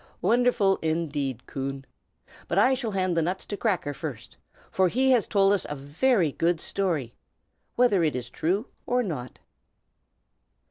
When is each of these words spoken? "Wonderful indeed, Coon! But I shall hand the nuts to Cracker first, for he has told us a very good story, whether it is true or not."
"Wonderful 0.23 0.77
indeed, 0.77 1.45
Coon! 1.45 1.85
But 2.47 2.57
I 2.57 2.73
shall 2.73 2.89
hand 2.89 3.15
the 3.15 3.21
nuts 3.21 3.45
to 3.45 3.55
Cracker 3.55 3.93
first, 3.93 4.35
for 4.71 4.87
he 4.87 5.11
has 5.11 5.27
told 5.27 5.53
us 5.53 5.63
a 5.69 5.75
very 5.75 6.31
good 6.31 6.59
story, 6.59 7.13
whether 7.75 8.03
it 8.03 8.15
is 8.15 8.31
true 8.31 8.65
or 8.87 9.03
not." 9.03 9.37